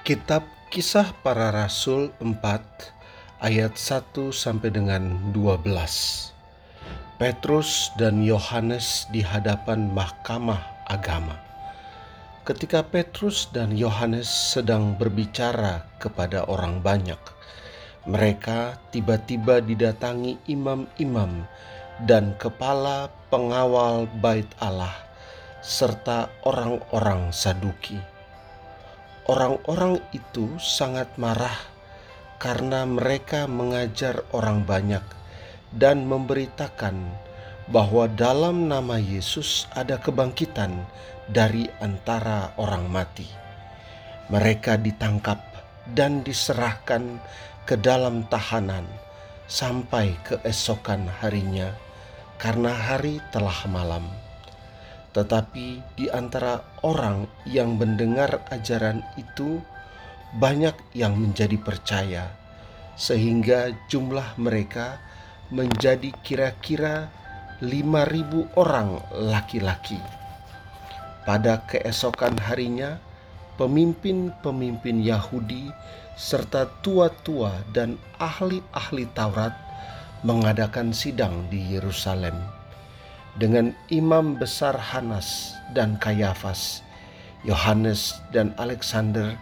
[0.00, 2.40] Kitab Kisah Para Rasul 4
[3.44, 5.60] ayat 1 sampai dengan 12.
[7.20, 11.36] Petrus dan Yohanes di hadapan Mahkamah Agama.
[12.48, 17.20] Ketika Petrus dan Yohanes sedang berbicara kepada orang banyak,
[18.08, 21.44] mereka tiba-tiba didatangi imam-imam
[22.08, 24.96] dan kepala pengawal bait Allah
[25.60, 28.19] serta orang-orang Saduki
[29.30, 31.54] Orang-orang itu sangat marah
[32.42, 35.06] karena mereka mengajar orang banyak
[35.70, 36.98] dan memberitakan
[37.70, 40.82] bahwa dalam nama Yesus ada kebangkitan
[41.30, 43.30] dari antara orang mati.
[44.34, 45.38] Mereka ditangkap
[45.94, 47.22] dan diserahkan
[47.70, 48.82] ke dalam tahanan
[49.46, 51.70] sampai keesokan harinya,
[52.34, 54.10] karena hari telah malam.
[55.10, 59.58] Tetapi di antara orang yang mendengar ajaran itu,
[60.38, 62.30] banyak yang menjadi percaya,
[62.94, 65.02] sehingga jumlah mereka
[65.50, 67.10] menjadi kira-kira
[67.58, 69.98] lima ribu orang laki-laki.
[71.26, 73.02] Pada keesokan harinya,
[73.58, 75.74] pemimpin-pemimpin Yahudi
[76.14, 79.52] serta tua-tua dan ahli-ahli Taurat
[80.22, 82.59] mengadakan sidang di Yerusalem
[83.38, 86.82] dengan imam besar Hanas dan Kayafas,
[87.46, 89.38] Yohanes dan Alexander,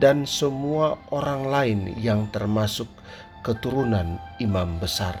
[0.00, 2.88] dan semua orang lain yang termasuk
[3.44, 5.16] keturunan imam besar.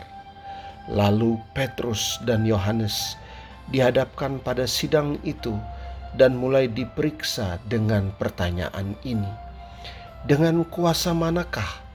[0.86, 3.18] Lalu Petrus dan Yohanes
[3.70, 5.58] dihadapkan pada sidang itu
[6.14, 9.28] dan mulai diperiksa dengan pertanyaan ini.
[10.26, 11.86] Dengan kuasa manakah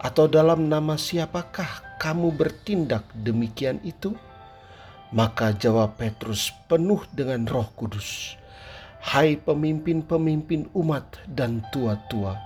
[0.00, 4.16] atau dalam nama siapakah kamu bertindak demikian itu?
[5.10, 8.38] Maka jawab Petrus penuh dengan roh kudus.
[9.02, 12.38] Hai pemimpin-pemimpin umat dan tua-tua,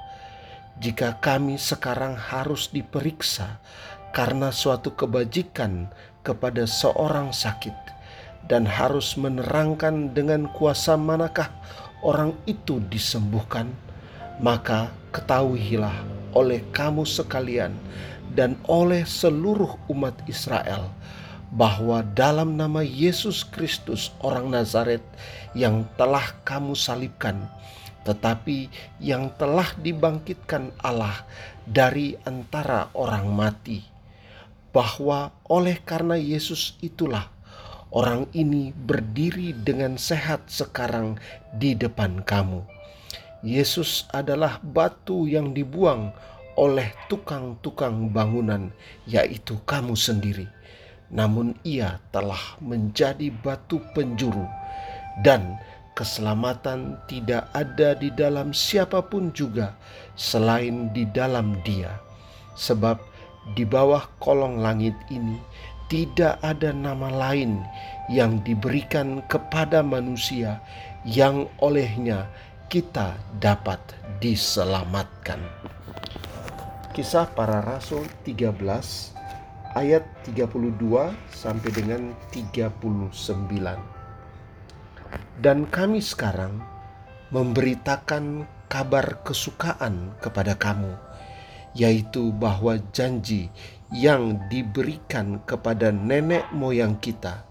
[0.80, 3.60] jika kami sekarang harus diperiksa
[4.16, 5.92] karena suatu kebajikan
[6.24, 7.76] kepada seorang sakit
[8.48, 11.52] dan harus menerangkan dengan kuasa manakah
[12.00, 13.68] orang itu disembuhkan,
[14.40, 16.00] maka ketahuilah
[16.32, 17.76] oleh kamu sekalian
[18.32, 20.88] dan oleh seluruh umat Israel
[21.52, 25.02] bahwa dalam nama Yesus Kristus orang Nazaret
[25.52, 27.46] yang telah kamu salibkan,
[28.02, 28.68] tetapi
[29.00, 31.24] yang telah dibangkitkan Allah
[31.68, 33.84] dari antara orang mati,
[34.72, 37.30] bahwa oleh karena Yesus itulah
[37.94, 41.20] orang ini berdiri dengan sehat sekarang
[41.54, 42.64] di depan kamu.
[43.44, 46.10] Yesus adalah batu yang dibuang
[46.56, 48.72] oleh tukang-tukang bangunan,
[49.04, 50.48] yaitu kamu sendiri
[51.12, 54.46] namun ia telah menjadi batu penjuru,
[55.24, 55.58] dan
[55.94, 59.76] keselamatan tidak ada di dalam siapa pun juga
[60.18, 61.94] selain di dalam Dia,
[62.58, 62.98] sebab
[63.52, 65.36] di bawah kolong langit ini
[65.92, 67.60] tidak ada nama lain
[68.08, 70.58] yang diberikan kepada manusia
[71.04, 72.24] yang olehnya
[72.72, 73.78] kita dapat
[74.18, 75.38] diselamatkan.
[76.96, 79.14] Kisah para Rasul 13
[79.74, 80.78] ayat 32
[81.34, 82.74] sampai dengan 39.
[85.42, 86.62] Dan kami sekarang
[87.34, 90.94] memberitakan kabar kesukaan kepada kamu,
[91.74, 93.50] yaitu bahwa janji
[93.90, 97.46] yang diberikan kepada nenek moyang kita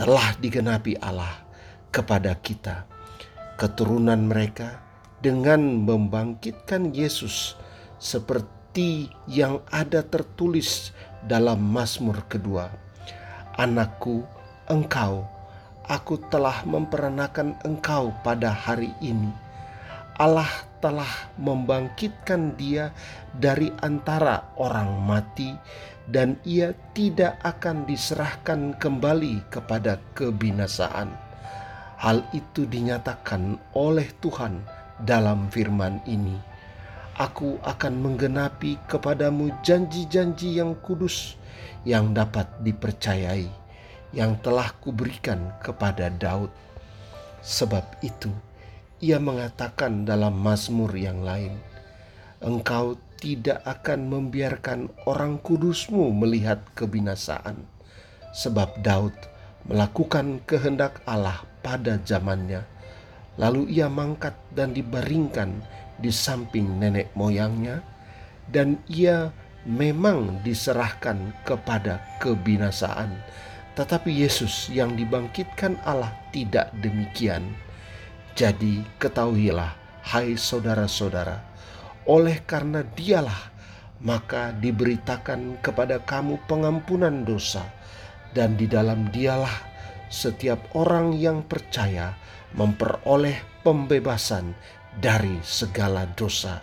[0.00, 1.44] telah digenapi Allah
[1.92, 2.88] kepada kita,
[3.60, 4.80] keturunan mereka,
[5.18, 7.58] dengan membangkitkan Yesus
[7.98, 12.70] seperti yang ada tertulis dalam Mazmur kedua.
[13.58, 14.22] Anakku,
[14.70, 15.26] engkau,
[15.88, 19.32] aku telah memperanakan engkau pada hari ini.
[20.18, 22.90] Allah telah membangkitkan dia
[23.34, 25.54] dari antara orang mati
[26.10, 31.10] dan ia tidak akan diserahkan kembali kepada kebinasaan.
[31.98, 34.62] Hal itu dinyatakan oleh Tuhan
[35.02, 36.47] dalam firman ini
[37.18, 41.34] aku akan menggenapi kepadamu janji-janji yang kudus
[41.82, 43.50] yang dapat dipercayai,
[44.14, 46.54] yang telah kuberikan kepada Daud.
[47.42, 48.30] Sebab itu,
[49.02, 51.58] ia mengatakan dalam Mazmur yang lain,
[52.38, 57.66] Engkau tidak akan membiarkan orang kudusmu melihat kebinasaan,
[58.30, 59.14] sebab Daud
[59.66, 62.62] melakukan kehendak Allah pada zamannya.
[63.38, 65.62] Lalu ia mangkat dan dibaringkan
[65.98, 67.82] di samping nenek moyangnya,
[68.48, 69.34] dan ia
[69.66, 73.12] memang diserahkan kepada kebinasaan.
[73.76, 77.54] Tetapi Yesus yang dibangkitkan Allah tidak demikian.
[78.34, 81.42] Jadi ketahuilah, hai saudara-saudara,
[82.06, 83.54] oleh karena dialah
[83.98, 87.66] maka diberitakan kepada kamu pengampunan dosa,
[88.30, 89.52] dan di dalam dialah
[90.08, 92.14] setiap orang yang percaya
[92.54, 93.36] memperoleh
[93.66, 94.54] pembebasan
[94.98, 96.62] dari segala dosa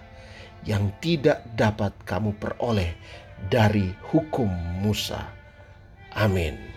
[0.67, 2.91] yang tidak dapat kamu peroleh
[3.47, 4.49] dari hukum
[4.81, 5.23] Musa.
[6.15, 6.74] Amin.